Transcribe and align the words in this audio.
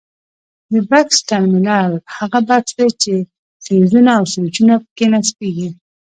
د 0.71 0.73
بکس 0.89 1.17
ټرمینل 1.29 1.91
هغه 2.17 2.39
بکس 2.47 2.71
دی 2.77 2.87
چې 3.01 3.13
فیوزونه 3.63 4.11
او 4.17 4.23
سویچونه 4.33 4.73
پکې 4.83 5.05
نصبیږي. 5.13 5.69